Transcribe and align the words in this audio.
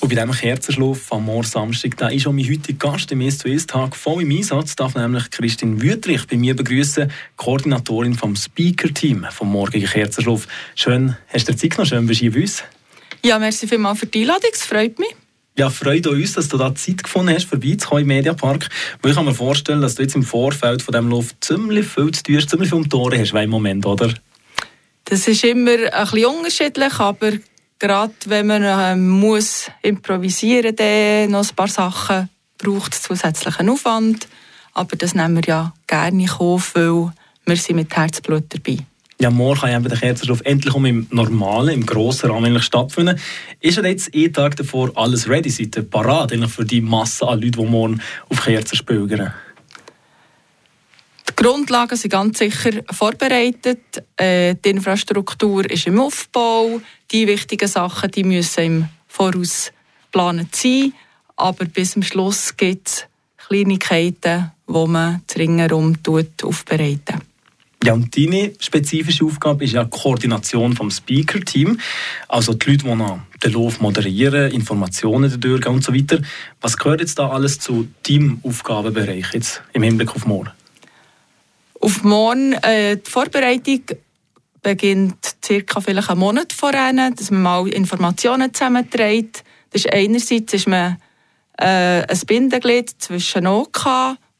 Und 0.00 0.08
bei 0.10 0.14
diesem 0.14 0.32
Kerzenschlaf 0.32 1.10
am 1.10 1.24
Morgen 1.24 1.46
Samstag, 1.46 1.96
da 1.96 2.08
ist 2.08 2.26
auch 2.26 2.32
mein 2.32 2.48
heutiger 2.48 2.90
Gast 2.90 3.10
im 3.12 3.20
«1 3.20 3.38
zu 3.38 3.48
1 3.48 3.66
Tag» 3.66 3.96
voll 3.96 4.22
im 4.22 4.30
Einsatz, 4.30 4.76
darf 4.76 4.94
nämlich 4.94 5.30
Christine 5.30 5.80
Wüttrich 5.82 6.26
bei 6.26 6.36
mir 6.36 6.54
begrüßen, 6.54 7.10
Koordinatorin 7.36 8.14
vom 8.14 8.36
Speaker-Team 8.36 9.26
vom 9.30 9.50
morgigen 9.50 9.86
Kerzenschlaf. 9.86 10.46
Schön, 10.74 11.16
hast 11.28 11.48
du 11.48 11.52
dir 11.52 11.58
Zeit 11.58 11.70
genommen? 11.70 11.86
Schön, 11.88 12.06
bist 12.06 12.20
du 12.20 12.24
hier 12.24 12.32
bei 12.32 12.40
uns. 12.40 12.62
Ja, 13.24 13.38
merci 13.38 13.66
vielmals 13.66 13.98
für 13.98 14.06
die 14.06 14.20
Einladung, 14.20 14.50
es 14.52 14.64
freut 14.64 14.98
mich. 14.98 15.14
Ja, 15.58 15.70
freut 15.70 16.06
uns, 16.06 16.34
dass 16.34 16.48
du 16.48 16.58
da 16.58 16.74
Zeit 16.74 17.02
gefunden 17.02 17.34
hast, 17.34 17.46
vorbeizukommen 17.46 18.02
im 18.02 18.08
Mediapark. 18.08 18.68
Weil 19.00 19.10
ich 19.10 19.16
kann 19.16 19.24
mir 19.24 19.34
vorstellen, 19.34 19.80
dass 19.80 19.94
du 19.94 20.02
jetzt 20.02 20.14
im 20.14 20.22
Vorfeld 20.22 20.82
von 20.82 20.92
diesem 20.92 21.08
Lauf 21.08 21.34
ziemlich 21.40 21.86
viel 21.86 22.12
zu 22.12 22.22
tun 22.22 22.36
hast, 22.36 22.50
ziemlich 22.50 22.68
viele 22.68 22.88
Tore 22.88 23.18
hast 23.18 23.32
im 23.32 23.50
Moment, 23.50 23.86
oder? 23.86 24.12
Das 25.06 25.26
ist 25.26 25.42
immer 25.44 25.70
ein 25.70 26.04
bisschen 26.04 26.26
unterschiedlich, 26.26 26.98
aber 26.98 27.32
gerade 27.78 28.14
wenn 28.26 28.46
man 28.46 28.62
äh, 28.62 28.96
muss 28.96 29.70
improvisieren 29.82 30.74
muss, 30.74 31.30
noch 31.30 31.50
ein 31.50 31.56
paar 31.56 31.68
Sachen, 31.68 32.28
braucht 32.58 32.94
es 32.94 33.02
zusätzlichen 33.02 33.68
Aufwand. 33.68 34.28
Aber 34.72 34.96
das 34.96 35.14
nehmen 35.14 35.36
wir 35.36 35.44
ja 35.46 35.74
gerne 35.86 36.22
in 36.22 36.28
Kauf, 36.28 36.74
weil 36.74 37.12
wir 37.46 37.56
sind 37.56 37.76
mit 37.76 37.96
Herzblut 37.96 38.44
dabei. 38.48 38.78
Ja, 39.18 39.30
morgen 39.30 39.60
kann 39.60 39.82
der 39.82 39.96
Kerzenschlaf 39.96 40.42
endlich 40.44 40.74
um 40.74 40.84
im 40.84 41.06
normalen, 41.10 41.70
im 41.70 41.86
grossen 41.86 42.30
Rahmen 42.30 42.60
stattfinden. 42.60 43.18
Ist 43.60 43.78
er 43.78 43.86
jetzt 43.86 44.14
einen 44.14 44.30
Tag 44.30 44.56
davor 44.56 44.92
alles 44.94 45.26
ready? 45.26 45.48
Seid 45.48 45.74
ihr 45.76 45.84
parat 45.84 46.32
für 46.50 46.66
die 46.66 46.82
Masse 46.82 47.26
an 47.26 47.40
Leuten, 47.40 47.62
die 47.62 47.70
morgen 47.70 48.02
auf 48.28 48.44
Kerzen 48.44 48.76
spülen? 48.76 49.32
Die 51.38 51.42
Grundlagen 51.42 51.96
sind 51.96 52.10
ganz 52.10 52.38
sicher 52.38 52.70
vorbereitet. 52.90 54.02
Äh, 54.16 54.54
die 54.54 54.70
Infrastruktur 54.70 55.70
ist 55.70 55.86
im 55.86 56.00
Aufbau. 56.00 56.80
Die 57.10 57.26
wichtigen 57.26 57.68
Sachen 57.68 58.10
die 58.10 58.24
müssen 58.24 58.64
im 58.64 58.88
Voraus 59.06 59.70
geplant 60.04 60.56
sein. 60.56 60.92
Aber 61.36 61.66
bis 61.66 61.92
zum 61.92 62.02
Schluss 62.02 62.56
gibt 62.56 62.88
es 62.88 63.04
Kleinigkeiten, 63.36 64.52
die 64.66 64.86
man 64.86 65.22
dringend 65.26 65.72
aufbereiten 65.72 67.20
ja, 67.86 67.92
und 67.92 68.16
deine 68.16 68.52
spezifische 68.58 69.24
Aufgabe 69.24 69.62
ist 69.62 69.74
ja 69.74 69.84
die 69.84 69.90
Koordination 69.90 70.74
vom 70.74 70.90
Speaker-Team. 70.90 71.78
Also 72.26 72.54
die 72.54 72.70
Leute, 72.70 72.84
die 72.84 73.40
den 73.40 73.52
Lauf 73.52 73.80
moderieren, 73.80 74.50
Informationen 74.50 75.30
dadurch 75.30 75.66
und 75.66 75.84
so 75.84 75.94
weiter. 75.94 76.18
Was 76.60 76.76
gehört 76.76 77.00
jetzt 77.00 77.18
da 77.20 77.28
alles 77.28 77.60
zu 77.60 77.86
deinem 78.02 78.40
Aufgabenbereich 78.42 79.32
jetzt 79.34 79.62
im 79.72 79.84
Hinblick 79.84 80.16
auf 80.16 80.26
morgen? 80.26 80.50
Auf 81.86 82.02
morgen, 82.02 82.54
äh, 82.64 82.96
die 82.96 83.08
Vorbereitung 83.08 83.82
beginnt 84.60 85.36
circa 85.44 85.80
vielleicht 85.80 86.10
einen 86.10 86.18
Monat 86.18 86.52
voran, 86.52 87.14
dass 87.14 87.30
man 87.30 87.42
mal 87.42 87.68
Informationen 87.68 88.52
zusammenträgt. 88.52 89.44
Das 89.70 89.84
ist 89.84 89.92
einerseits 89.92 90.52
ist 90.52 90.66
man 90.66 91.00
äh, 91.58 92.02
ein 92.02 92.20
Bindeglied 92.26 92.90
zwischen 93.00 93.46
OK, 93.46 93.86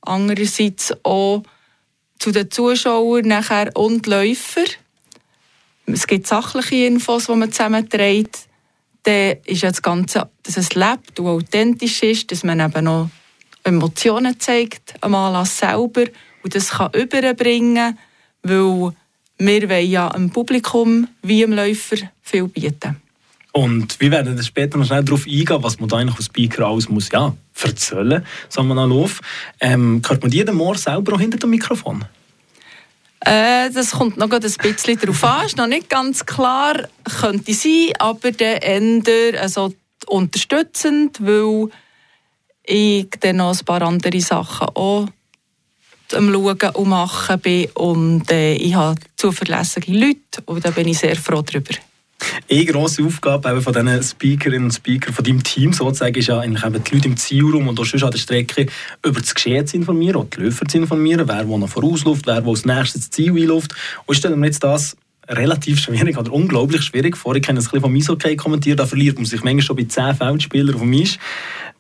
andererseits 0.00 0.92
auch 1.05 1.44
zu 2.19 2.33
den 2.33 2.50
Zuschauern 2.50 3.28
nachher 3.28 3.70
und 3.77 4.08
Läufer. 4.08 4.64
Es 5.86 6.08
gibt 6.08 6.27
sachliche 6.27 6.86
Infos, 6.86 7.27
die 7.27 7.36
man 7.36 7.52
zusammenträgt. 7.52 8.41
Dann 9.05 9.36
ist 9.44 9.62
ja 9.62 9.69
das 9.69 9.83
Ganze, 9.83 10.28
dass 10.42 10.56
es 10.56 10.74
lebt 10.74 11.20
und 11.20 11.28
authentisch 11.28 12.02
ist, 12.02 12.33
dass 12.33 12.42
man 12.42 12.58
eben 12.58 12.86
noch 12.86 13.08
Emotionen 13.62 14.41
zeigt 14.41 14.94
am 15.00 15.14
Anlass 15.14 15.58
selber 15.58 16.06
und 16.47 16.55
das 16.55 16.70
kann 16.70 16.92
überbringen, 16.92 17.98
weil 18.44 18.92
wir 19.39 19.69
wollen 19.69 19.91
ja 19.91 20.08
dem 20.11 20.30
Publikum 20.30 21.08
wie 21.20 21.41
dem 21.41 21.52
Läufer 21.52 21.97
viel 22.22 22.47
bieten. 22.47 23.02
Und 23.50 23.98
wir 23.98 24.12
werden 24.12 24.41
später 24.44 24.78
noch 24.78 24.86
schnell 24.86 25.02
darauf 25.02 25.27
eingehen, 25.27 25.61
was 25.61 25.80
man 25.80 25.89
da 25.89 25.97
eigentlich 25.97 26.14
als 26.14 26.27
Speaker 26.27 26.67
alles 26.67 26.89
muss, 26.89 27.11
ja, 27.11 27.34
erzählen 27.61 28.24
muss, 28.47 28.58
am 28.58 28.69
Lauf. 28.69 29.20
Ähm, 29.61 30.00
hört 30.06 30.22
man 30.22 30.30
jeden 30.30 30.55
Morgen 30.55 30.78
selber 30.78 31.14
auch 31.14 31.20
hinter 31.20 31.39
dem 31.39 31.50
Mikrofon? 31.50 32.05
Äh, 33.23 33.70
das 33.73 33.90
kommt 33.90 34.17
noch 34.17 34.30
ein 34.30 34.40
bisschen 34.40 35.01
darauf 35.01 35.24
an, 35.24 35.46
ist 35.46 35.57
noch 35.57 35.67
nicht 35.67 35.90
ganz 35.90 36.24
klar, 36.24 36.77
könnte 37.20 37.55
sein, 37.55 37.90
aber 37.98 38.30
der 38.30 38.63
Ender 38.63 39.40
also 39.40 39.74
unterstützend, 40.07 41.18
weil 41.27 41.70
ich 42.63 43.08
dann 43.18 43.39
noch 43.39 43.58
ein 43.58 43.64
paar 43.64 43.83
andere 43.83 44.20
Sachen 44.20 44.68
auch 44.68 45.08
am 46.14 46.33
Schauen 46.33 46.74
und 46.74 46.89
Machen 46.89 47.40
bin 47.40 47.68
und 47.74 48.30
äh, 48.30 48.55
ich 48.55 48.74
habe 48.74 49.00
zuverlässige 49.17 49.92
Leute 49.92 50.42
und 50.44 50.64
da 50.64 50.70
bin 50.70 50.89
ich 50.89 50.98
sehr 50.98 51.17
froh 51.17 51.42
darüber. 51.42 51.74
Eine 52.50 52.64
grosse 52.64 53.05
Aufgabe 53.05 53.61
von 53.61 53.72
diesen 53.72 54.02
Speakerinnen 54.02 54.64
und 54.64 54.72
Speakern, 54.72 55.12
von 55.12 55.24
deinem 55.24 55.42
Team 55.42 55.72
sozusagen, 55.72 56.14
ist 56.14 56.28
ja 56.28 56.40
eigentlich 56.40 56.64
eben 56.64 56.83
die 56.83 56.95
Leute 56.95 57.08
im 57.08 57.16
Zielraum 57.16 57.68
und 57.68 57.78
auch 57.78 57.84
schon 57.84 58.02
an 58.02 58.11
der 58.11 58.18
Strecke 58.18 58.66
über 59.05 59.20
das 59.20 59.34
Geschehen 59.34 59.66
zu 59.66 59.77
informieren, 59.77 60.16
auch 60.16 60.27
die 60.27 60.40
Läufer 60.40 60.66
zu 60.66 60.78
informieren, 60.78 61.28
wer 61.28 61.46
wo 61.46 61.58
noch 61.58 61.68
vorausläuft, 61.68 62.27
wer 62.27 62.45
wo 62.45 62.50
als 62.50 62.64
nächstes 62.64 63.11
Ziel 63.11 63.33
einläuft. 63.33 63.74
Und 64.06 64.14
ich 64.14 64.18
stelle 64.18 64.36
mir 64.36 64.46
jetzt 64.46 64.64
das 64.64 64.96
relativ 65.28 65.80
schwierig 65.80 66.16
oder 66.16 66.33
unglaublich 66.33 66.83
schwierig 66.83 67.16
vor. 67.16 67.34
Ich 67.36 67.46
habe 67.48 67.58
es 67.58 67.66
ein 67.66 67.70
bisschen 67.70 67.80
vom 67.80 67.95
Eishockey 67.95 68.36
kommentiert, 68.36 68.78
da 68.78 68.86
verliert 68.86 69.16
man 69.16 69.27
sich 69.27 69.42
manchmal 69.42 69.62
schon 69.62 69.77
bei 69.77 69.84
10 69.84 70.14
Feldspielern 70.14 70.74
auf 70.74 70.80
dem 70.80 70.92
Eis. 70.95 71.18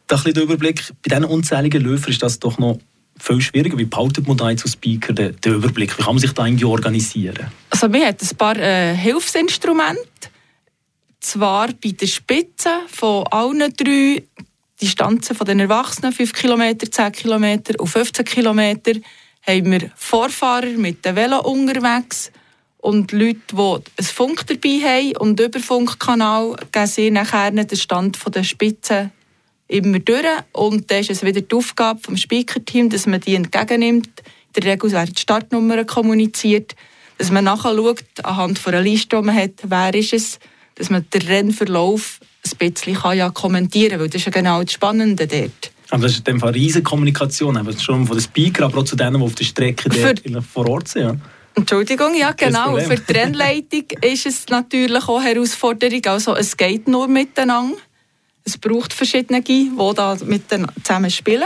Da 0.06 0.16
ein 0.16 0.18
bisschen 0.18 0.34
der 0.34 0.42
Überblick, 0.42 0.92
bei 1.02 1.14
diesen 1.14 1.24
unzähligen 1.24 1.82
Läufern 1.82 2.10
ist 2.10 2.22
das 2.22 2.38
doch 2.38 2.58
noch 2.58 2.78
viel 3.18 3.40
schwieriger. 3.40 3.78
Wie 3.78 3.84
behaltet 3.84 4.26
man 4.26 4.36
da 4.36 4.50
jetzt 4.50 4.64
als 4.64 4.72
Speaker 4.72 5.12
den, 5.12 5.36
den, 5.40 5.54
Überblick? 5.54 5.96
Wie 5.98 6.02
kann 6.02 6.14
man 6.14 6.20
sich 6.20 6.32
da 6.32 6.42
eigentlich 6.42 6.64
organisieren? 6.64 7.50
Also 7.70 7.92
wir 7.92 8.06
haben 8.06 8.16
ein 8.20 8.36
paar 8.36 8.56
äh, 8.56 8.94
Hilfsinstrumente. 8.94 10.00
Zwar 11.20 11.68
bei 11.82 11.90
der 11.90 12.06
Spitze 12.06 12.70
von 12.88 13.26
allen 13.28 13.72
drei 13.76 14.22
Distanzen 14.80 15.34
von 15.34 15.46
den 15.46 15.60
Erwachsenen, 15.60 16.12
5 16.12 16.32
km, 16.32 16.78
10 16.78 17.12
km 17.12 17.60
und 17.78 17.88
15 17.88 18.24
km, 18.24 18.60
haben 19.42 19.72
wir 19.72 19.90
Vorfahrer 19.96 20.66
mit 20.66 21.04
dem 21.04 21.16
Velo 21.16 21.40
unterwegs 21.40 22.30
und 22.78 23.12
Leute, 23.12 23.40
die 23.52 23.56
ein 23.56 24.04
Funk 24.04 24.46
dabei 24.46 24.80
haben 24.80 25.16
und 25.16 25.40
über 25.40 25.58
Funkkanal 25.58 26.56
geben 26.70 26.86
sie 26.86 27.10
nachher 27.10 27.50
den 27.50 27.76
Stand 27.76 28.18
der 28.34 28.44
Spitze 28.44 29.10
immer 29.68 29.98
durch. 29.98 30.24
Und 30.52 30.90
dann 30.90 31.00
ist 31.00 31.10
es 31.10 31.22
wieder 31.22 31.40
die 31.40 31.54
Aufgabe 31.54 32.00
des 32.00 32.20
Speaker-Teams, 32.20 32.92
dass 32.92 33.06
man 33.06 33.20
die 33.20 33.34
entgegennimmt. 33.34 34.08
In 34.54 34.62
der 34.62 34.72
Regel 34.72 34.92
werden 34.92 35.12
die 35.14 35.20
Startnummern 35.20 35.86
kommuniziert, 35.86 36.74
dass 37.18 37.30
man 37.30 37.44
nachher 37.44 37.74
schaut, 37.74 38.04
anhand 38.22 38.58
von 38.58 38.74
einer 38.74 38.82
Liste, 38.82 39.16
die 39.16 39.22
man 39.22 39.34
hat, 39.34 39.52
wer 39.62 39.94
ist 39.94 40.12
es, 40.12 40.38
dass 40.74 40.90
man 40.90 41.06
den 41.12 41.22
Rennverlauf 41.22 42.20
ein 42.44 42.58
bisschen 42.58 42.94
kann 42.94 43.16
ja 43.16 43.30
kommentieren 43.30 43.90
kann, 43.90 44.00
weil 44.00 44.08
das 44.08 44.20
ist 44.20 44.26
ja 44.26 44.32
genau 44.32 44.62
das 44.62 44.72
Spannende 44.72 45.26
dort. 45.26 45.72
Aber 45.90 46.02
das 46.02 46.12
ist 46.12 46.18
in 46.18 46.24
dem 46.24 46.40
Fall 46.40 46.50
riesige 46.50 46.82
Kommunikation, 46.82 47.56
aber 47.56 47.72
schon 47.78 48.06
von 48.06 48.16
den 48.16 48.22
Speaker, 48.22 48.66
aber 48.66 48.78
auch 48.78 48.84
zu 48.84 48.96
denen, 48.96 49.18
die 49.18 49.24
auf 49.24 49.34
der 49.34 49.44
Strecke 49.44 49.90
Für, 49.90 50.14
vor 50.42 50.68
Ort 50.68 50.88
sind. 50.88 51.02
Ja. 51.02 51.16
Entschuldigung, 51.54 52.14
ja 52.14 52.32
genau. 52.32 52.76
Für 52.78 52.96
die 52.96 53.12
Rennleitung 53.12 53.84
ist 54.02 54.26
es 54.26 54.46
natürlich 54.48 55.08
auch 55.08 55.18
eine 55.18 55.30
Herausforderung. 55.30 56.04
Also 56.06 56.36
es 56.36 56.56
geht 56.56 56.86
nur 56.86 57.08
miteinander. 57.08 57.76
Es 58.46 58.56
braucht 58.56 58.92
verschiedene, 58.92 59.42
die 59.42 59.70
da 59.94 60.16
miteinander 60.24 60.72
zusammen 60.82 61.10
spielen. 61.10 61.42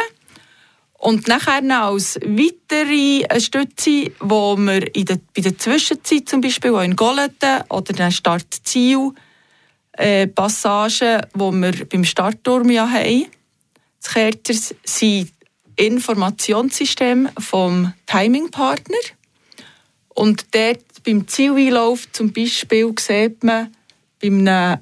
Und 0.93 1.29
nachher 1.29 1.63
als 1.83 2.21
weitere 2.23 3.41
Stütze, 3.41 4.13
wo 4.21 4.55
wir 4.57 4.95
in 4.95 5.07
der, 5.07 5.19
bei 5.35 5.41
der 5.41 5.57
Zwischenzeit 5.57 6.29
zum 6.29 6.43
Beispiel 6.43 6.75
auch 6.75 6.83
in 6.83 6.95
Goleten 6.95 7.65
oder 7.71 7.95
der 7.95 8.11
Startziel 8.11 9.13
äh, 9.93 10.29
die 11.35 11.39
wir 11.39 11.87
beim 11.87 12.05
Startturm 12.05 12.71
ja 12.71 12.89
haben, 12.89 13.27
das 14.03 14.13
Kerzers, 14.13 14.75
sind 14.85 15.33
Informationssystem 15.77 17.31
vom 17.39 17.95
Timingpartner. 18.07 18.99
Und 20.11 20.55
dort 20.55 20.85
beim 21.05 21.27
Zieleinlauf 21.27 22.13
zum 22.13 22.33
Beispiel 22.33 22.93
sieht 22.99 23.43
man 23.43 23.75
bei 24.21 24.29
einem 24.29 24.79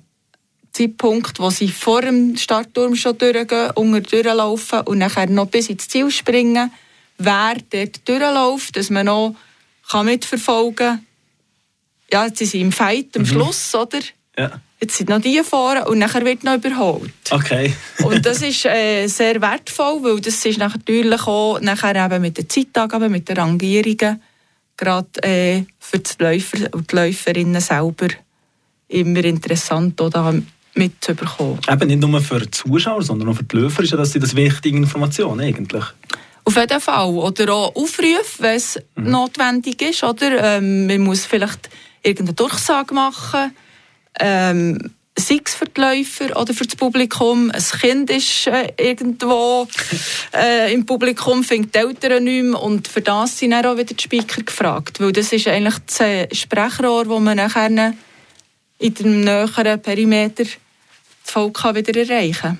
Zeitpunkt, 0.78 1.40
wo 1.40 1.50
sie 1.50 1.68
vor 1.68 2.02
dem 2.02 2.36
Startturm 2.36 2.94
schon 2.94 3.18
durchgehen, 3.18 3.70
unter 3.74 4.00
durchlaufen 4.00 4.80
und 4.82 4.98
nachher 4.98 5.28
noch 5.28 5.46
bis 5.46 5.68
ins 5.68 5.88
Ziel 5.88 6.10
springen, 6.10 6.70
wer 7.18 7.56
dort 7.70 8.08
durchläuft, 8.08 8.76
dass 8.76 8.90
man 8.90 9.06
noch 9.06 9.34
kann 9.90 10.06
mitverfolgen 10.06 10.76
kann. 10.76 11.06
Ja, 12.12 12.26
jetzt 12.26 12.38
sind 12.38 12.50
sie 12.50 12.60
im 12.60 12.72
Fight 12.72 13.16
am 13.16 13.22
mhm. 13.22 13.26
Schluss, 13.26 13.74
oder? 13.74 14.00
Ja. 14.36 14.60
Jetzt 14.80 14.96
sind 14.96 15.10
noch 15.10 15.20
die 15.20 15.42
vorne 15.42 15.86
und 15.88 15.98
nachher 15.98 16.24
wird 16.24 16.44
noch 16.44 16.54
überholt. 16.54 17.12
Okay. 17.30 17.74
und 18.04 18.24
das 18.24 18.42
ist 18.42 18.64
äh, 18.64 19.08
sehr 19.08 19.40
wertvoll, 19.40 20.02
weil 20.02 20.20
das 20.20 20.44
ist 20.44 20.58
natürlich 20.58 21.26
auch 21.26 21.60
nachher 21.60 21.96
eben 21.96 22.22
mit 22.22 22.38
den 22.38 22.48
Zeitangaben, 22.48 23.10
mit 23.10 23.28
den 23.28 23.36
Rangierungen, 23.36 24.22
gerade 24.76 25.22
äh, 25.22 25.64
für 25.80 25.98
die 25.98 26.22
Läufer 26.22 26.72
und 26.72 26.92
die 26.92 26.96
Läuferinnen 26.96 27.60
selber 27.60 28.08
immer 28.86 29.24
interessant, 29.24 30.00
oder 30.00 30.40
mitzubekommen. 30.78 31.58
Eben 31.68 31.88
nicht 31.88 32.00
nur 32.00 32.20
für 32.20 32.40
die 32.40 32.50
Zuschauer, 32.50 33.02
sondern 33.02 33.28
auch 33.28 33.36
für 33.36 33.44
die 33.44 33.56
Läufer 33.56 33.82
ist 33.82 33.92
das 33.92 34.12
das 34.12 34.34
wichtige 34.34 34.76
Information 34.76 35.40
eigentlich. 35.40 35.84
Auf 36.44 36.56
jeden 36.56 36.80
Fall. 36.80 37.10
Oder 37.10 37.52
auch 37.52 37.76
Aufrufe, 37.76 38.38
wenn 38.38 38.56
es 38.56 38.80
mhm. 38.96 39.10
notwendig 39.10 39.82
ist. 39.82 40.02
Oder? 40.02 40.56
Ähm, 40.56 40.86
man 40.86 41.02
muss 41.02 41.26
vielleicht 41.26 41.68
irgendeine 42.02 42.34
Durchsage 42.34 42.94
machen. 42.94 43.54
Ähm, 44.18 44.78
sei 45.18 45.40
es 45.44 45.54
für 45.54 45.66
die 45.66 45.80
Läufer 45.80 46.40
oder 46.40 46.54
für 46.54 46.64
das 46.64 46.76
Publikum. 46.76 47.50
Ein 47.50 47.62
Kind 47.62 48.10
ist 48.10 48.46
äh, 48.46 48.72
irgendwo 48.78 49.68
äh, 50.34 50.72
im 50.72 50.86
Publikum, 50.86 51.44
findet 51.44 51.74
die 51.74 51.78
Eltern 51.80 52.24
nicht 52.24 52.44
mehr. 52.44 52.62
Und 52.62 52.88
für 52.88 53.02
das 53.02 53.38
sind 53.38 53.50
dann 53.50 53.66
auch 53.66 53.76
wieder 53.76 53.94
die 53.94 54.02
Speaker 54.02 54.42
gefragt. 54.42 55.00
Weil 55.00 55.12
das 55.12 55.32
ist 55.32 55.48
eigentlich 55.48 55.78
das 55.86 56.00
äh, 56.00 56.34
Sprachrohr, 56.34 57.04
das 57.04 57.20
man 57.20 57.36
nachher 57.36 57.92
in 58.78 58.94
dem 58.94 59.20
näheren 59.20 59.82
Perimeter 59.82 60.44
das 61.28 61.32
Volk 61.32 61.62
wieder 61.74 62.00
erreichen 62.00 62.40
kann. 62.40 62.58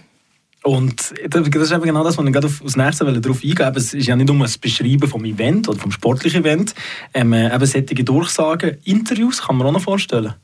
Und 0.62 1.14
das 1.28 1.46
ist 1.46 1.72
eben 1.72 1.82
genau 1.82 2.04
das, 2.04 2.18
was 2.18 2.26
ich 2.26 2.32
gerade 2.32 2.46
auf, 2.46 2.62
aufs 2.62 2.76
Nächste 2.76 3.20
darauf 3.20 3.42
eingehen 3.42 3.72
Es 3.76 3.94
ist 3.94 4.06
ja 4.06 4.16
nicht 4.16 4.28
nur 4.28 4.38
das 4.38 4.58
Beschreiben 4.58 5.08
vom 5.08 5.24
Event 5.24 5.68
oder 5.68 5.78
vom 5.78 5.92
sportlichen 5.92 6.42
Event, 6.42 6.74
ähm, 7.14 7.32
eben 7.32 7.66
solche 7.66 8.04
Durchsagen, 8.04 8.76
Interviews 8.84 9.42
kann 9.42 9.56
man 9.56 9.68
auch 9.68 9.72
noch 9.72 9.82
vorstellen 9.82 10.34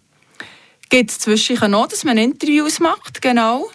gibt 0.94 1.10
es 1.10 1.18
zwischen 1.18 1.72
noch, 1.72 1.88
dass 1.88 2.04
man 2.04 2.16
Interviews 2.18 2.78
macht, 2.78 3.20
genau. 3.20 3.68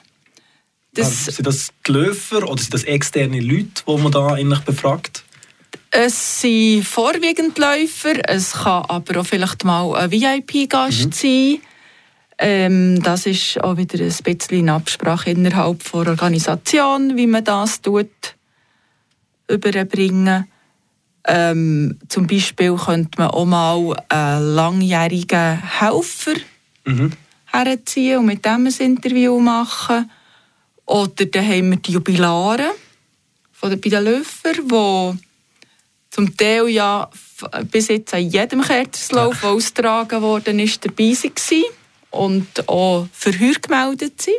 Das, 0.93 1.25
sind 1.25 1.45
das 1.45 1.69
die 1.85 1.91
Läufer 1.91 2.49
oder 2.49 2.61
sind 2.61 2.73
das 2.73 2.85
externe 2.85 3.41
Leute, 3.41 3.83
die 3.85 3.97
man 3.97 4.11
da 4.11 4.27
eigentlich 4.27 4.61
befragt? 4.61 5.25
Es 5.91 6.39
sind 6.39 6.83
vorwiegend 6.83 7.57
Läufer, 7.57 8.27
es 8.29 8.53
kann 8.53 8.85
aber 8.87 9.19
auch 9.19 9.25
vielleicht 9.25 9.65
mal 9.65 9.95
ein 9.95 10.11
VIP-Gast 10.11 11.07
mhm. 11.07 11.11
sein. 11.11 11.61
Ähm, 12.41 13.03
das 13.03 13.25
ist 13.25 13.61
auch 13.61 13.75
wieder 13.75 13.99
ein 13.99 14.15
bisschen 14.23 14.59
eine 14.59 14.73
Absprache 14.73 15.31
innerhalb 15.31 15.83
der 15.91 16.07
Organisation, 16.07 17.17
wie 17.17 17.27
man 17.27 17.43
das 17.43 17.81
tut, 17.81 18.35
überbringen. 19.49 20.45
Ähm, 21.27 21.99
zum 22.07 22.27
Beispiel 22.27 22.77
könnte 22.77 23.19
man 23.19 23.31
auch 23.31 23.45
mal 23.45 24.03
einen 24.07 24.55
langjährigen 24.55 25.61
Helfer 25.61 26.39
mhm. 26.85 27.11
herziehen 27.45 28.19
und 28.19 28.27
mit 28.27 28.45
dem 28.45 28.67
ein 28.67 28.73
Interview 28.79 29.37
machen. 29.39 30.09
Oder 30.85 31.25
dann 31.25 31.45
haben 31.45 31.71
wir 31.71 31.77
die 31.77 31.91
Jubilare 31.91 32.71
von 33.51 33.69
der, 33.69 33.77
bei 33.77 33.89
den 33.89 34.05
Läufern, 34.05 34.65
die 34.65 35.19
zum 36.09 36.37
Teil 36.37 36.69
ja 36.69 37.09
bis 37.69 37.89
jetzt 37.89 38.13
an 38.13 38.21
jedem 38.21 38.61
Kerzenslauf, 38.61 39.41
der 39.41 39.49
austragen 39.49 40.21
worden 40.21 40.59
ist, 40.59 40.85
dabei 40.85 41.11
waren 41.11 41.63
und 42.11 42.67
auch 42.67 43.07
für 43.11 43.37
Heuer 43.39 43.55
gemeldet 43.61 44.21
sind. 44.21 44.37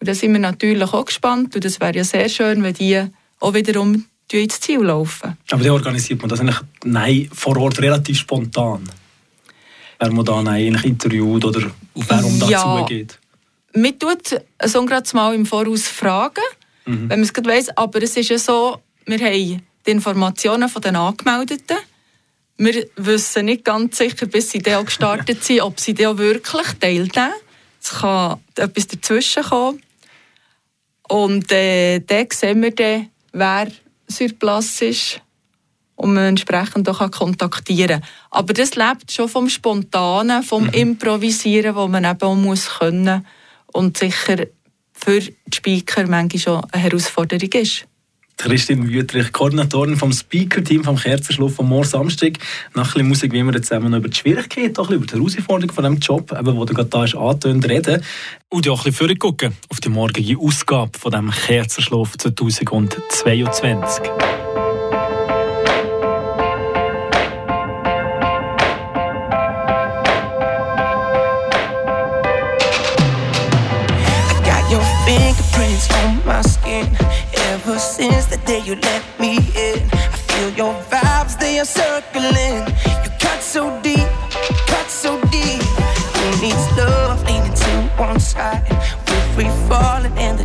Und 0.00 0.08
da 0.08 0.14
sind 0.14 0.32
wir 0.32 0.40
natürlich 0.40 0.92
auch 0.92 1.04
gespannt 1.04 1.54
und 1.54 1.64
es 1.64 1.80
wäre 1.80 1.96
ja 1.96 2.04
sehr 2.04 2.28
schön, 2.28 2.62
wenn 2.62 2.74
die 2.74 3.02
auch 3.40 3.54
wiederum 3.54 4.06
ins 4.32 4.60
Ziel 4.60 4.80
laufen. 4.80 5.36
Aber 5.50 5.62
wie 5.62 5.70
organisiert 5.70 6.20
man 6.20 6.30
das 6.30 6.40
eigentlich 6.40 6.60
nein, 6.84 7.28
vor 7.32 7.56
Ort 7.58 7.80
relativ 7.80 8.18
spontan? 8.18 8.88
wer 10.02 10.12
man 10.12 10.24
dann 10.24 10.48
eigentlich 10.48 10.84
interviewt 10.84 11.44
oder 11.44 11.70
auf 11.94 12.04
wer 12.08 12.24
um 12.24 12.48
ja, 12.48 12.78
zugeht? 12.78 13.18
Man 13.74 13.98
tut 13.98 14.40
so 14.64 14.84
gerade 14.84 15.08
mal 15.14 15.34
im 15.34 15.46
Voraus 15.46 15.86
fragen, 15.88 16.42
mhm. 16.84 17.08
wenn 17.08 17.20
man 17.20 17.22
es 17.22 17.44
weiss. 17.44 17.76
Aber 17.76 18.02
es 18.02 18.16
ist 18.16 18.28
ja 18.28 18.38
so, 18.38 18.80
wir 19.06 19.18
haben 19.18 19.62
die 19.86 19.90
Informationen 19.90 20.68
von 20.68 20.82
den 20.82 20.96
Angemeldeten. 20.96 21.76
Wir 22.64 22.86
wissen 22.94 23.46
nicht 23.46 23.64
ganz 23.64 23.98
sicher, 23.98 24.26
bis 24.26 24.50
sie 24.50 24.60
dann 24.60 24.84
gestartet 24.84 25.42
sind, 25.42 25.62
ob 25.62 25.80
sie 25.80 25.94
dann 25.94 26.16
wirklich 26.16 26.68
teilnehmen. 26.78 27.32
Es 27.82 27.90
kann 27.90 28.38
etwas 28.54 28.86
dazwischen 28.86 29.42
kommen. 29.42 29.82
Und 31.08 31.50
äh, 31.50 31.98
dann 31.98 32.28
sehen 32.30 32.62
wir 32.62 32.72
dann, 32.72 33.10
wer 33.32 33.66
sur 34.06 34.28
ist 34.80 35.20
und 35.96 36.14
man 36.14 36.24
entsprechend 36.24 36.88
auch 36.88 37.10
kontaktieren 37.10 38.00
kann. 38.00 38.10
Aber 38.30 38.52
das 38.52 38.76
lebt 38.76 39.10
schon 39.10 39.28
vom 39.28 39.48
Spontanen, 39.48 40.44
vom 40.44 40.62
mhm. 40.62 40.72
Improvisieren, 40.74 41.74
wo 41.74 41.88
man 41.88 42.04
eben 42.04 42.22
auch 42.22 42.36
muss 42.36 42.78
können 42.78 43.26
und 43.72 43.98
sicher 43.98 44.36
für 44.92 45.18
die 45.20 45.34
Speaker 45.52 46.06
manchmal 46.06 46.38
schon 46.38 46.64
eine 46.70 46.82
Herausforderung 46.84 47.50
ist. 47.54 47.88
Christine 48.42 48.88
Wüterich, 48.88 49.30
Koordinatorin 49.30 49.96
vom 49.96 50.10
Speaker-Team 50.12 50.82
vom 50.82 50.96
Kerzenschluss 50.96 51.54
vom 51.54 51.68
Moor 51.68 51.84
Samstag. 51.84 52.38
Nach 52.74 52.96
ein 52.96 53.06
Musik, 53.06 53.32
wie 53.32 53.44
wir 53.44 53.54
jetzt 53.54 53.68
zusammen 53.68 53.94
über 53.94 54.08
die 54.08 54.16
Schwierigkeiten, 54.16 54.76
auch 54.78 54.90
über 54.90 55.06
die 55.06 55.14
Herausforderung 55.14 55.72
von 55.72 55.84
diesem 55.84 55.98
Job, 56.00 56.32
eben, 56.32 56.56
wo 56.56 56.64
du 56.64 56.74
gerade 56.74 56.88
da 56.88 57.04
ist, 57.04 57.14
angetönt, 57.14 57.68
reden. 57.68 58.02
Und 58.48 58.68
auch 58.68 58.84
ein 58.84 58.92
bisschen 58.92 59.16
gucken 59.20 59.52
auf 59.68 59.78
die 59.78 59.90
morgige 59.90 60.36
Ausgabe 60.40 60.98
von 60.98 61.12
diesem 61.12 61.30
Kerzenschluss 61.30 62.10
2022. 62.18 64.10
Since 77.70 78.26
the 78.26 78.38
day 78.38 78.60
you 78.60 78.74
let 78.74 79.02
me 79.20 79.36
in. 79.36 79.78
I 79.92 80.16
feel 80.26 80.50
your 80.50 80.74
vibes, 80.90 81.38
they 81.38 81.60
are 81.60 81.64
circling. 81.64 82.66
You 83.04 83.10
cut 83.20 83.40
so 83.40 83.80
deep, 83.82 84.08
cut 84.66 84.88
so 84.90 85.20
deep. 85.30 85.62
Who 85.62 86.42
needs 86.42 86.76
love 86.76 87.22
leaning 87.24 87.54
to 87.54 87.70
one 87.96 88.18
side? 88.18 88.66
We're 89.06 89.34
free 89.34 89.50
falling 89.68 90.16
in 90.18 90.36
the 90.36 90.44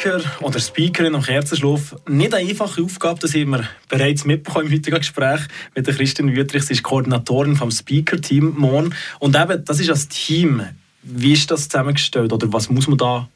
Speaker 0.00 0.22
oder 0.40 0.58
Speakerin 0.58 1.14
am 1.14 1.22
Kerzenschlaf 1.22 1.94
nicht 2.08 2.32
eine 2.32 2.48
einfache 2.48 2.82
Aufgabe, 2.82 3.20
das 3.20 3.34
haben 3.34 3.50
wir 3.50 3.68
bereits 3.88 4.24
mitbekommen 4.24 4.66
im 4.66 4.72
heutigen 4.72 4.96
Gespräch 4.96 5.42
mit 5.74 5.86
der 5.86 5.94
Christine 5.94 6.34
Wüttrich. 6.34 6.62
Sie 6.62 6.72
ist 6.72 6.82
Koordinatorin 6.82 7.54
vom 7.54 7.70
Speaker-Team 7.70 8.54
Mon. 8.56 8.94
Und 9.18 9.36
eben, 9.36 9.62
das 9.62 9.78
ist 9.78 9.90
das 9.90 10.08
Team. 10.08 10.62
Wie 11.02 11.34
ist 11.34 11.50
das 11.50 11.68
zusammengestellt 11.68 12.32
oder 12.32 12.50
was 12.50 12.70
muss 12.70 12.88
man 12.88 12.96
da 12.96 13.28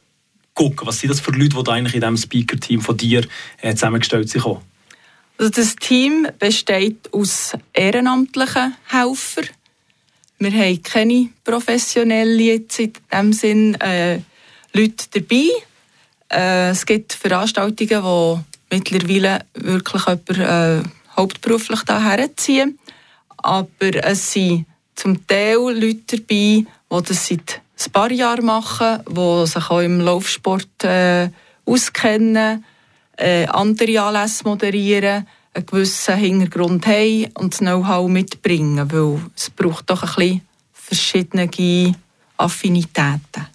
gucken? 0.54 0.86
Was 0.86 1.00
sind 1.00 1.10
das 1.10 1.20
für 1.20 1.32
Leute, 1.32 1.62
die 1.62 1.70
eigentlich 1.70 1.96
in 1.96 2.00
diesem 2.00 2.16
Speaker-Team 2.16 2.80
von 2.80 2.96
dir 2.96 3.26
äh, 3.60 3.74
zusammengestellt 3.74 4.30
sind? 4.30 4.46
Also 5.36 5.50
das 5.50 5.76
Team 5.76 6.26
besteht 6.38 7.12
aus 7.12 7.52
ehrenamtlichen 7.74 8.74
Helfern. 8.86 9.48
Wir 10.38 10.52
haben 10.52 10.82
keine 10.82 11.28
professionellen 11.44 12.40
jetzt 12.40 12.78
in 12.78 12.92
diesem 13.12 13.32
Sinn 13.34 13.74
äh, 13.80 14.20
Leute 14.72 15.04
dabei. 15.12 15.50
Äh, 16.30 16.70
es 16.70 16.86
gibt 16.86 17.12
Veranstaltungen, 17.12 18.02
wo 18.02 18.40
mittlerweile 18.70 19.44
wirklich 19.54 20.02
jemand 20.06 20.38
äh, 20.38 20.82
hauptberuflich 21.16 21.82
daher 21.82 22.36
ziehen. 22.36 22.78
Aber 23.36 23.94
es 24.04 24.32
sind 24.32 24.66
zum 24.94 25.26
Teil 25.26 25.56
Leute 25.56 26.18
dabei, 26.18 26.26
die 26.28 26.66
das 26.90 27.26
seit 27.26 27.60
ein 27.84 27.92
paar 27.92 28.10
Jahren 28.10 28.46
machen, 28.46 29.00
die 29.08 29.46
sich 29.46 29.70
auch 29.70 29.80
im 29.80 30.00
Laufsport 30.00 30.84
äh, 30.84 31.28
auskennen, 31.66 32.64
äh, 33.16 33.46
andere 33.46 34.00
Anlässe 34.00 34.44
moderieren, 34.44 35.26
einen 35.54 35.66
gewissen 35.66 36.16
Hintergrund 36.16 36.86
haben 36.86 37.26
und 37.34 37.52
das 37.52 37.60
Know-how 37.60 38.08
mitbringen, 38.08 38.90
weil 38.90 39.20
es 39.36 39.50
braucht 39.50 39.90
doch 39.90 40.02
ein 40.02 40.14
bisschen 40.14 40.40
verschiedene 40.72 41.94
Affinitäten. 42.36 43.53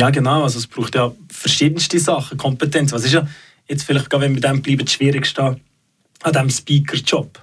Ja, 0.00 0.08
genau. 0.08 0.44
Also 0.44 0.58
es 0.58 0.66
braucht 0.66 0.94
ja 0.94 1.12
verschiedenste 1.30 2.00
Sachen, 2.00 2.38
Kompetenz. 2.38 2.90
Was 2.92 3.04
ist 3.04 3.12
ja 3.12 3.28
jetzt 3.68 3.82
vielleicht, 3.82 4.10
wenn 4.10 4.34
wir 4.34 4.40
dem 4.40 4.62
bleiben, 4.62 4.86
das 4.86 4.94
Schwierigste 4.94 5.60
an 6.22 6.32
diesem 6.32 6.48
Speaker-Job? 6.48 7.38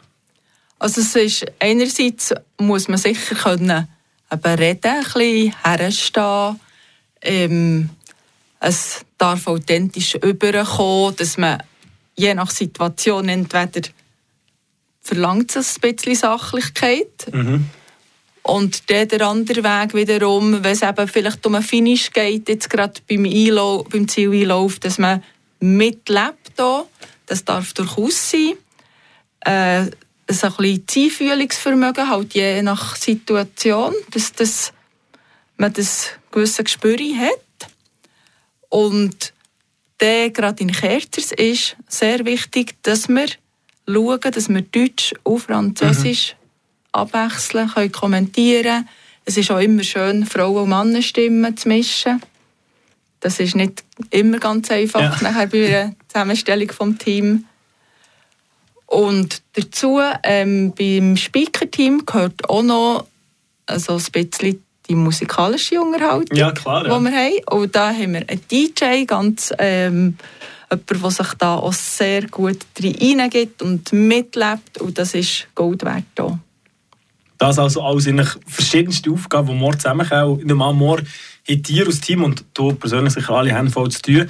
Also 0.79 1.01
es 1.01 1.15
ist, 1.15 1.45
einerseits 1.59 2.33
muss 2.57 2.87
man 2.87 2.97
sicher 2.97 3.35
können 3.35 3.87
eben 4.31 4.55
reden, 4.55 4.91
ein 4.91 5.03
bisschen 5.03 5.53
herstehen. 5.63 6.59
Ähm, 7.21 7.89
es 8.59 9.05
darf 9.19 9.45
authentisch 9.45 10.15
überkommen, 10.15 11.15
dass 11.15 11.37
man 11.37 11.61
je 12.15 12.33
nach 12.33 12.49
Situation 12.49 13.29
entweder 13.29 13.87
verlangt 15.03 15.55
es 15.55 15.75
ein 15.75 15.93
bisschen 15.93 16.15
Sachlichkeit 16.15 17.31
mhm. 17.31 17.69
Und 18.47 18.89
dann 18.89 19.09
der 19.09 19.27
andere 19.27 19.61
Weg 19.61 19.93
wiederum, 19.93 20.63
wenn 20.63 20.71
es 20.71 20.81
eben 20.81 21.07
vielleicht 21.09 21.45
um 21.45 21.55
einen 21.55 21.63
Finish 21.65 22.11
geht, 22.13 22.47
jetzt 22.47 22.69
gerade 22.69 23.01
beim, 23.05 23.23
beim 23.23 24.07
Zieleinlauf, 24.07 24.79
dass 24.79 24.97
man 24.97 25.21
mitlebt 25.59 26.53
hier. 26.55 26.85
Das 27.25 27.43
darf 27.43 27.73
durchaus 27.73 28.31
sein. 28.31 28.53
Äh, 29.41 29.81
ein 29.81 29.91
bisschen 30.25 30.87
Zielfühlungsvermögen, 30.87 32.09
halt 32.09 32.33
je 32.35 32.61
nach 32.61 32.95
Situation, 32.95 33.93
dass, 34.11 34.31
dass 34.31 34.71
man 35.57 35.73
das 35.73 36.11
gewisse 36.31 36.63
Gespür 36.63 36.97
hat. 37.17 37.69
Und 38.69 39.33
der 39.99 40.29
gerade 40.29 40.63
in 40.63 40.71
Kerzers 40.71 41.33
ist 41.33 41.75
sehr 41.89 42.25
wichtig, 42.25 42.75
dass 42.83 43.09
wir 43.09 43.27
schauen, 43.85 44.19
dass 44.21 44.47
wir 44.47 44.61
Deutsch 44.61 45.13
und 45.23 45.39
Französisch 45.39 46.33
mhm 46.33 46.36
abwechseln, 46.97 47.69
können 47.69 47.91
kommentieren. 47.91 48.87
Es 49.25 49.37
ist 49.37 49.51
auch 49.51 49.59
immer 49.59 49.83
schön, 49.83 50.25
Frauen- 50.25 50.63
und 50.63 50.69
Mannenstimmen 50.69 51.55
zu 51.57 51.67
mischen. 51.67 52.21
Das 53.19 53.39
ist 53.39 53.55
nicht 53.55 53.83
immer 54.11 54.39
ganz 54.39 54.69
einfach 54.71 55.01
ja. 55.01 55.17
nachher 55.21 55.47
bei 55.47 55.67
der 55.67 55.95
Zusammenstellung 56.07 56.67
des 56.67 56.97
Teams. 56.99 57.41
Und 58.85 59.41
dazu, 59.53 59.99
ähm, 60.23 60.73
beim 60.77 61.17
Speaker-Team 61.17 62.05
gehört 62.05 62.49
auch 62.49 62.63
noch 62.63 63.05
also 63.65 63.97
ein 63.97 64.03
bisschen 64.11 64.63
die 64.87 64.95
musikalische 64.95 65.81
Unterhaltung, 65.81 66.37
ja, 66.37 66.51
klar, 66.51 66.87
ja. 66.87 66.97
die 66.97 67.03
wir 67.03 67.11
haben. 67.11 67.59
Und 67.59 67.75
da 67.75 67.91
haben 67.91 68.13
wir 68.13 68.23
einen 68.29 68.41
DJ, 68.49 69.03
ganz, 69.05 69.51
ähm, 69.57 70.17
jemand, 70.71 71.03
der 71.03 71.09
sich 71.09 71.33
da 71.37 71.55
auch 71.55 71.73
sehr 71.73 72.27
gut 72.27 72.59
reingeht 72.81 73.61
und 73.61 73.91
mitlebt. 73.91 74.79
Und 74.79 74.97
das 74.97 75.13
ist 75.13 75.47
Gold 75.53 75.83
wert 75.83 76.03
hier. 76.17 76.39
Das 77.37 77.59
also 77.59 77.81
alles 77.81 78.07
in 78.07 78.23
verschiedenste 78.47 79.11
Aufgaben, 79.11 79.47
die 79.47 79.53
morgen 79.53 79.79
zusammenkommen. 79.79 80.37
Nicht 80.37 80.55
mal 80.55 80.73
morgen 80.73 81.07
hat 81.47 81.67
dir 81.67 81.85
als 81.85 82.01
Team 82.01 82.23
und 82.23 82.43
du 82.53 82.73
persönlich 82.73 83.13
sicher 83.13 83.33
alle 83.33 83.53
Hände 83.55 83.71
voll 83.71 83.89
zu 83.89 84.01
tun. 84.01 84.29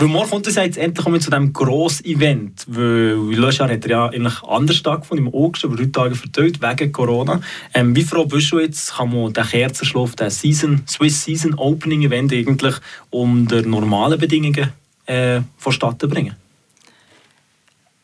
Weil 0.00 0.06
morgen 0.06 0.30
kommt 0.30 0.46
es 0.46 0.54
jetzt 0.54 0.78
endlich 0.78 1.04
zu 1.04 1.30
diesem 1.30 1.52
grossen 1.52 2.06
Event. 2.06 2.64
Weil 2.68 3.16
letztes 3.34 3.58
Jahr 3.58 3.70
hat 3.70 3.84
er 3.84 3.90
ja 3.90 4.06
eigentlich 4.06 4.42
anders 4.44 4.76
stattgefunden, 4.76 5.26
im 5.26 5.34
August, 5.34 5.64
aber 5.64 5.74
drei 5.74 5.86
Tage 5.86 6.14
verteilt, 6.14 6.62
wegen 6.62 6.92
Corona. 6.92 7.40
Ähm, 7.74 7.96
wie 7.96 8.04
froh 8.04 8.24
bist 8.24 8.52
du 8.52 8.60
jetzt, 8.60 8.94
kann 8.94 9.12
man 9.12 9.32
den 9.32 9.44
Kerzenschlaf, 9.44 10.14
den 10.14 10.30
Season, 10.30 10.82
Swiss 10.86 11.24
Season 11.24 11.54
Opening 11.54 12.02
Event 12.02 12.32
eigentlich 12.32 12.76
unter 13.10 13.62
normalen 13.62 14.20
Bedingungen 14.20 14.72
äh, 15.06 15.40
vonstatten 15.56 16.08
bringen? 16.08 16.36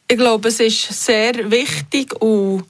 Ich 0.08 0.16
glaube, 0.16 0.48
es 0.48 0.58
ist 0.58 1.04
sehr 1.04 1.48
wichtig 1.48 2.12
und 2.20 2.64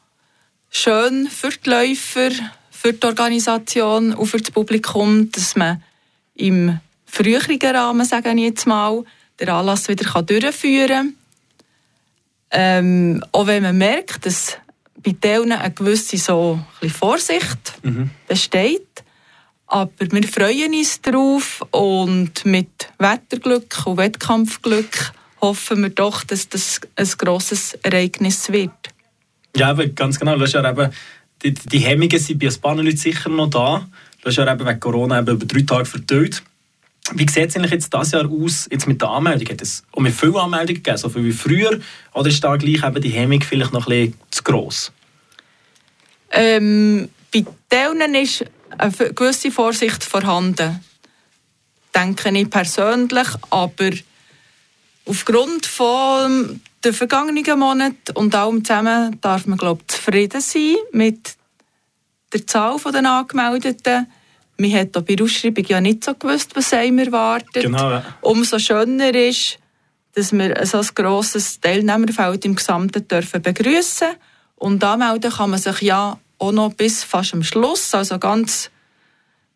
schön 0.75 1.29
für 1.29 1.51
die 1.51 1.71
Läufer, 1.71 2.31
für 2.71 2.93
die 2.93 3.07
Organisation 3.07 4.13
und 4.13 4.27
für 4.27 4.39
das 4.39 4.51
Publikum, 4.51 5.31
dass 5.31 5.57
man 5.57 5.83
im 6.35 6.79
früheren 7.07 7.59
Rahmen, 7.63 8.05
sage 8.05 8.33
ich 8.33 8.41
jetzt 8.41 8.67
mal, 8.67 9.05
den 9.41 9.49
Anlass 9.49 9.89
wieder 9.89 10.23
durchführen 10.23 10.89
kann. 10.89 11.15
Ähm, 12.51 13.25
auch 13.33 13.47
wenn 13.47 13.63
man 13.63 13.79
merkt, 13.79 14.27
dass 14.27 14.59
bei 14.97 15.13
denen 15.13 15.53
eine 15.53 15.73
gewisse 15.73 16.19
so 16.19 16.59
ein 16.83 16.91
Vorsicht 16.91 17.75
mhm. 17.83 18.11
besteht. 18.27 19.05
Aber 19.67 19.91
wir 19.99 20.29
freuen 20.29 20.75
uns 20.75 21.01
darauf 21.01 21.63
und 21.71 22.45
mit 22.45 22.89
Wetterglück 22.99 23.87
und 23.87 23.97
Wettkampfglück 23.97 25.13
hoffen 25.41 25.83
wir 25.83 25.91
doch, 25.91 26.25
dass 26.25 26.49
das 26.49 26.81
ein 26.97 27.09
grosses 27.19 27.75
Ereignis 27.83 28.53
wird. 28.53 28.94
Ja, 29.57 29.73
ganz 29.73 30.19
genau. 30.19 30.37
Das 30.37 30.53
ja 30.53 30.69
eben, 30.69 30.93
die, 31.43 31.55
die 31.55 31.79
Hemmungen 31.79 32.19
sind 32.19 32.39
bei 32.39 32.49
ein 32.49 32.61
paar 32.61 32.77
Leuten 32.77 32.97
sicher 32.97 33.29
noch 33.29 33.51
da. 33.51 33.87
Das 34.23 34.37
ja 34.37 34.51
eben 34.51 34.67
wegen 34.67 34.81
Corona 34.81 35.21
eben 35.21 35.35
über 35.35 35.47
drei 35.47 35.63
Tage 35.63 35.85
verteilt. 35.85 36.43
Wie 37.13 37.29
sieht 37.29 37.51
es 37.51 37.57
eigentlich 37.57 37.73
jetzt 37.73 37.93
dieses 37.93 38.13
Jahr 38.13 38.29
aus 38.31 38.67
jetzt 38.71 38.87
mit 38.87 39.01
der 39.01 39.11
Anmeldung? 39.11 39.49
Hat 39.49 39.61
es 39.61 39.85
um 39.93 40.07
viele 40.07 40.41
Anmeldungen 40.41 40.83
gegeben, 40.83 40.97
so 40.97 41.11
viel 41.11 41.25
wie 41.25 41.33
früher? 41.33 41.79
Oder 42.15 42.29
ist 42.29 42.43
da 42.43 42.57
gleich 42.57 42.83
eben 42.83 43.03
die 43.03 43.11
Hemmung 43.11 43.43
vielleicht 43.43 43.73
noch 43.73 43.87
ein 43.87 44.09
bisschen 44.09 44.21
zu 44.31 44.43
gross? 44.43 44.91
Ähm, 46.31 47.11
bei 47.33 47.45
denen 47.71 48.15
ist 48.15 48.45
eine 48.79 48.91
gewisse 48.91 49.51
Vorsicht 49.51 50.03
vorhanden. 50.03 50.81
Denke 51.95 52.31
ich 52.31 52.51
persönlich. 52.51 53.29
Aber 53.51 53.91
aufgrund 55.05 55.67
von 55.67 56.61
den 56.85 56.93
vergangenen 56.93 57.59
Monaten 57.59 58.13
und 58.15 58.35
allem 58.35 58.65
zusammen 58.65 59.19
darf 59.21 59.47
man 59.47 59.59
glaube 59.59 59.87
zufrieden 59.87 60.41
sein 60.41 60.77
mit 60.93 61.37
der 62.33 62.47
Zahl 62.47 62.77
der 62.93 63.11
Angemeldeten. 63.11 64.07
Man 64.57 64.73
hat 64.73 64.97
auch 64.97 65.03
bei 65.03 65.17
der 65.17 65.25
Ausschreibung 65.25 65.65
ja 65.67 65.81
nicht 65.81 66.05
so 66.05 66.15
gewusst, 66.15 66.55
was 66.55 66.73
einem 66.73 66.99
erwartet. 66.99 67.65
Genau, 67.65 67.91
ja. 67.91 68.05
Umso 68.21 68.59
schöner 68.59 69.15
ist, 69.15 69.59
dass 70.15 70.33
wir 70.33 70.65
so 70.65 70.79
ein 70.79 70.89
grosses 70.95 71.61
Teilnehmerfeld 71.61 72.45
im 72.45 72.55
Gesamten 72.55 73.07
dürfen 73.09 73.43
begrüßen 73.43 74.09
und 74.57 74.85
anmelden 74.85 75.33
kann 75.33 75.51
man 75.51 75.59
sich 75.59 75.81
ja 75.83 76.19
auch 76.39 76.53
noch 76.53 76.75
bis 76.75 77.03
fast 77.03 77.35
am 77.35 77.43
Schluss, 77.43 77.95
also 77.95 78.19
ganz 78.19 78.71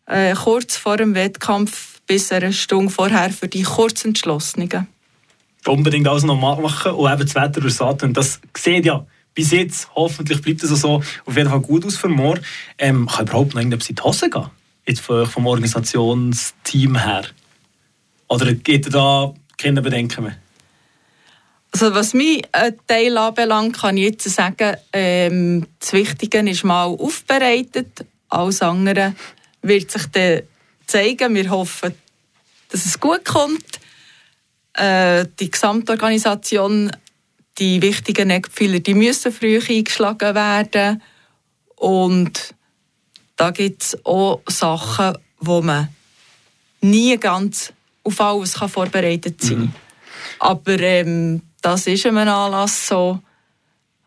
äh, 0.05 0.33
kurz 0.33 0.75
vor 0.75 0.97
dem 0.97 1.15
Wettkampf 1.15 2.01
bis 2.07 2.31
eine 2.31 2.51
Stunde 2.51 2.91
vorher 2.91 3.29
für 3.29 3.47
die 3.47 3.63
Kurzentschlossenen 3.63 4.87
unbedingt 5.65 6.07
alles 6.07 6.23
noch 6.23 6.39
machen 6.39 6.93
und 6.93 7.11
eben 7.11 7.21
das 7.21 7.35
Wetter 7.35 7.61
versagt. 7.61 8.03
Und 8.03 8.15
das 8.15 8.39
sieht 8.57 8.85
ja 8.85 9.05
bis 9.33 9.51
jetzt, 9.51 9.89
hoffentlich 9.95 10.41
bleibt 10.41 10.63
es 10.63 10.69
so, 10.69 11.01
auf 11.25 11.37
jeden 11.37 11.49
Fall 11.49 11.61
gut 11.61 11.85
aus 11.85 11.95
für 11.95 12.09
morgen. 12.09 12.41
Ähm, 12.77 13.07
kann 13.07 13.25
überhaupt 13.25 13.53
noch 13.53 13.61
irgendetwas 13.61 13.89
in 13.89 13.95
die 13.95 14.01
Hose 14.01 14.29
gehen? 14.29 14.47
Jetzt 14.87 15.01
vom 15.01 15.45
Organisationsteam 15.45 16.97
her? 16.97 17.23
Oder 18.27 18.53
geht 18.53 18.93
da 18.93 19.33
keine 19.57 19.81
Bedenken 19.81 20.23
mehr? 20.23 20.37
Also 21.71 21.93
was 21.93 22.13
mein 22.13 22.41
äh, 22.51 22.71
Teil 22.87 23.17
anbelangt, 23.17 23.77
kann 23.77 23.97
ich 23.97 24.05
jetzt 24.05 24.29
sagen, 24.29 24.75
ähm, 24.91 25.67
das 25.79 25.93
Wichtige 25.93 26.39
ist 26.49 26.63
mal 26.63 26.85
aufbereitet. 26.85 28.05
Alles 28.27 28.61
andere 28.61 29.13
wird 29.61 29.91
sich 29.91 30.05
dann 30.07 30.41
zeigen. 30.87 31.35
Wir 31.35 31.49
hoffen, 31.49 31.93
dass 32.69 32.85
es 32.85 32.99
gut 32.99 33.23
kommt. 33.25 33.79
Äh, 34.79 35.25
die 35.39 35.51
Gesamtorganisation, 35.51 36.91
die 37.57 37.81
wichtigen 37.81 38.29
Eckpfeiler, 38.29 38.79
die 38.79 38.93
müssen 38.93 39.31
früh 39.33 39.59
eingeschlagen 39.59 40.35
werden. 40.35 41.01
Und 41.75 42.55
da 43.35 43.51
gibt 43.51 43.83
es 43.83 44.05
auch 44.05 44.41
Sachen, 44.47 45.17
wo 45.39 45.61
man 45.61 45.89
nie 46.81 47.17
ganz 47.17 47.73
auf 48.03 48.21
alles 48.21 48.53
kann 48.53 48.69
vorbereitet 48.69 49.41
sein 49.41 49.59
mhm. 49.59 49.71
Aber 50.39 50.79
ähm, 50.79 51.41
das 51.61 51.87
ist 51.87 52.05
ein 52.05 52.17
Anlass 52.17 52.87
so. 52.87 53.19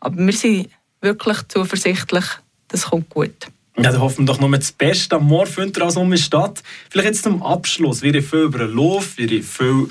Aber 0.00 0.16
wir 0.16 0.32
sind 0.32 0.70
wirklich 1.02 1.38
zuversichtlich, 1.48 2.24
das 2.68 2.86
kommt 2.86 3.10
gut. 3.10 3.48
Ja, 3.76 3.90
dann 3.90 4.00
hoffen 4.00 4.26
wir 4.26 4.32
doch 4.32 4.40
noch 4.40 4.50
das 4.50 4.72
Beste 4.72 5.16
am 5.16 5.26
Morgen 5.26 5.50
findet 5.50 5.78
ihr 5.78 5.84
also 5.84 6.16
statt. 6.16 6.62
Vielleicht 6.90 7.08
jetzt 7.08 7.22
zum 7.24 7.42
Abschluss. 7.42 8.02
Wir 8.02 8.12
haben 8.12 8.22
viel 8.22 8.40
über 8.40 8.58
den 8.58 8.74
Lauf, 8.74 9.16
wir 9.16 9.28
haben 9.28 9.42
viel 9.42 9.88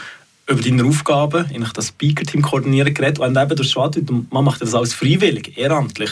über 0.48 0.62
deine 0.62 0.84
Aufgaben, 0.86 1.50
in 1.52 1.66
das 1.74 1.90
Speaker-Team 1.90 2.42
koordinieren 2.42 2.94
geredet. 2.94 3.20
Und 3.20 3.38
eben, 3.38 3.56
du 3.56 3.64
hast 3.64 4.32
man 4.32 4.44
macht 4.44 4.62
das 4.62 4.76
alles 4.76 4.94
freiwillig, 4.94 5.58
ehrenamtlich. 5.58 6.12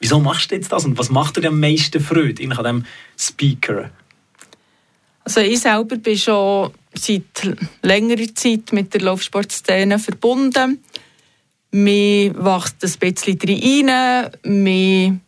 Wieso 0.00 0.20
machst 0.20 0.50
du 0.50 0.56
jetzt 0.56 0.70
das 0.70 0.84
und 0.84 0.98
was 0.98 1.10
macht 1.10 1.36
dir 1.36 1.48
am 1.48 1.58
meisten 1.58 2.00
Freude 2.00 2.42
an 2.42 2.50
diesem 2.50 2.84
Speaker? 3.18 3.90
Also 5.24 5.40
ich 5.40 5.60
selber 5.60 5.96
bin 5.96 6.18
schon 6.18 6.72
seit 6.92 7.56
längerer 7.82 8.34
Zeit 8.34 8.72
mit 8.72 8.92
der 8.92 9.00
Laufsportszene 9.00 9.98
verbunden. 9.98 10.84
Man 11.70 12.34
wächst 12.44 12.84
ein 12.84 12.92
bisschen 13.00 13.38
rein, 13.42 14.30
man 14.44 15.20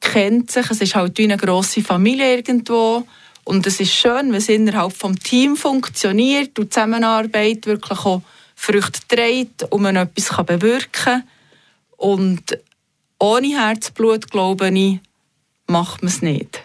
kennt 0.00 0.50
sich, 0.50 0.70
es 0.70 0.80
ist 0.80 0.94
halt 0.94 1.18
wie 1.18 1.24
eine 1.24 1.36
grosse 1.36 1.82
Familie 1.82 2.36
irgendwo. 2.36 3.06
Und 3.48 3.66
es 3.66 3.80
ist 3.80 3.94
schön, 3.94 4.30
wenn 4.30 4.34
es 4.34 4.50
innerhalb 4.50 4.98
des 4.98 5.12
Teams 5.24 5.62
funktioniert 5.62 6.58
und 6.58 6.66
die 6.66 6.68
Zusammenarbeit 6.68 7.64
wirklich 7.64 7.98
auch 8.00 8.20
Früchte 8.54 9.00
trägt 9.08 9.62
und 9.72 9.80
man 9.80 9.96
etwas 9.96 10.44
bewirken 10.44 10.92
kann. 10.92 11.22
Und 11.96 12.58
ohne 13.18 13.58
Herzblut, 13.58 14.30
glaube 14.30 14.68
ich, 14.68 15.00
macht 15.66 16.02
man 16.02 16.12
es 16.12 16.20
nicht. 16.20 16.62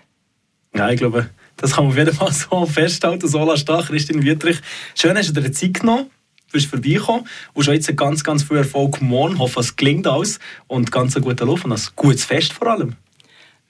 Ja, 0.75 0.90
ich 0.90 0.98
glaube, 0.98 1.30
das 1.56 1.72
kann 1.72 1.86
man 1.86 1.94
auf 1.94 1.98
jeden 1.98 2.13
Fall 2.13 2.34
so 2.34 2.66
festhalten. 2.66 3.30
Sola 3.30 3.56
Stach, 3.56 3.88
Christine 3.88 4.22
Wietrich. 4.22 4.60
Schön, 4.94 5.18
hast 5.18 5.30
du 5.30 5.40
dir 5.40 5.54
Zeit 5.54 5.75
genommen, 5.75 6.08
bist 6.52 6.66
vorbeigekommen 6.66 7.25
und 7.54 7.63
schon 7.63 7.75
jetzt 7.75 7.96
ganz, 7.96 8.25
ganz 8.25 8.44
viel 8.44 8.58
Erfolg 8.58 9.02
morgen. 9.02 9.36
Ich 9.36 9.40
hoffe, 9.40 9.62
es 9.62 9.74
gelingt 9.78 10.06
alles 10.06 10.38
und 10.68 10.92
ganz 10.92 11.16
einen 11.16 11.24
guten 11.24 11.48
Lauf 11.48 11.63
und 11.63 11.72
ein 11.72 11.82
gutes 11.96 12.25
Fest 12.25 12.52
vor 12.52 12.68
allem. 12.68 12.98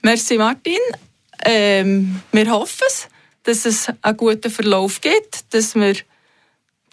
Merci 0.01 0.35
Martin. 0.35 0.79
Ähm, 1.45 2.21
wir 2.31 2.49
hoffen 2.51 2.85
es, 2.87 3.07
dass 3.43 3.65
es 3.65 3.87
einen 4.01 4.17
guten 4.17 4.49
Verlauf 4.49 5.01
gibt, 5.01 5.53
dass 5.53 5.75
wir 5.75 5.95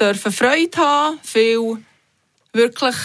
dürfen 0.00 0.32
Freude 0.32 0.78
haben, 0.78 1.18
viel 1.22 1.78
wirklich 2.52 2.96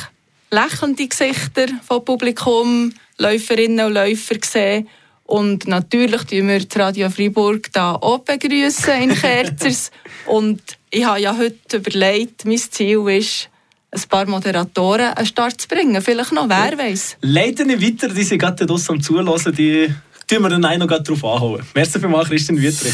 lächelnde 0.50 1.08
Gesichter 1.08 1.68
vom 1.86 2.04
Publikum, 2.04 2.94
Läuferinnen 3.18 3.86
und 3.86 3.94
Läufer 3.94 4.36
sehen. 4.44 4.88
Und 5.26 5.68
natürlich 5.68 6.22
begrüßen 6.24 6.48
wir 6.48 6.60
die 6.60 6.80
Radio 6.80 7.10
Freiburg 7.10 7.72
da 7.74 7.96
auch 7.96 8.20
begrüßen 8.20 9.02
in 9.02 9.16
Kerzers. 9.16 9.92
und 10.28 10.62
ich 10.92 11.04
habe 11.04 11.20
ja 11.20 11.36
heute 11.36 11.78
überlegt, 11.78 12.46
mein 12.46 12.58
Ziel 12.58 13.08
ist, 13.10 13.50
ein 13.92 14.02
paar 14.10 14.28
Moderatoren 14.28 15.08
an 15.08 15.16
den 15.16 15.26
Start 15.26 15.60
zu 15.60 15.68
bringen. 15.68 16.02
Vielleicht 16.02 16.32
noch, 16.32 16.50
wer 16.50 16.78
weiß. 16.78 17.18
Leider 17.22 17.66
nicht 17.66 17.82
weiter, 17.82 18.14
die 18.14 18.24
sind 18.24 18.40
gerade 18.40 18.66
draussen 18.66 18.96
am 18.96 19.02
Zuhören, 19.02 19.56
die 19.56 19.94
tun 20.28 20.42
wir 20.44 20.50
dann 20.50 20.66
auch 20.66 20.78
noch 20.78 20.88
drauf 20.88 21.24
anhauen. 21.24 21.62
Merci 21.74 22.00
vielmals, 22.00 22.30
Christian 22.30 22.60
Wietrich. 22.60 22.94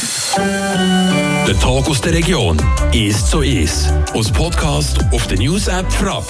Der 1.48 1.60
Tag 1.60 1.89
aus 1.89 2.02
der 2.02 2.13
Region 2.13 2.58
ist 2.94 3.28
so 3.28 3.41
ist. 3.41 3.91
Aus 4.13 4.32
Podcast 4.32 5.00
auf 5.12 5.28
der 5.28 5.38
News 5.38 5.67
App 5.67 5.91
Frapp. 5.91 6.26